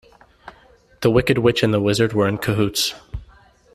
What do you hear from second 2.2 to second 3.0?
in cahoots.